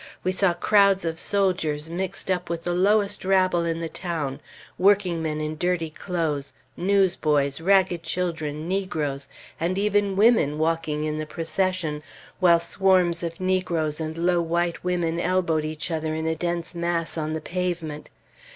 We 0.23 0.31
saw 0.31 0.55
crowds 0.55 1.05
of 1.05 1.19
soldiers 1.19 1.87
mixed 1.87 2.31
up 2.31 2.49
with 2.49 2.63
the 2.63 2.73
lowest 2.73 3.23
rabble 3.23 3.65
in 3.65 3.81
the 3.81 3.87
town, 3.87 4.39
workingmen 4.79 5.39
in 5.39 5.59
dirty 5.59 5.91
clothes, 5.91 6.53
newsboys, 6.75 7.61
ragged 7.61 8.01
children, 8.01 8.67
negroes, 8.67 9.29
and 9.59 9.77
even 9.77 10.15
women 10.15 10.57
walking 10.57 11.03
in 11.03 11.19
the 11.19 11.27
procession, 11.27 12.01
while 12.39 12.59
swarms 12.59 13.21
of 13.21 13.39
negroes 13.39 13.99
and 14.01 14.17
low 14.17 14.41
white 14.41 14.83
women 14.83 15.19
elbowed 15.19 15.65
each 15.65 15.91
other 15.91 16.15
in 16.15 16.25
a 16.25 16.35
dense 16.35 16.73
mass 16.73 17.15
on 17.15 17.33
the 17.33 17.39
pavement. 17.39 18.09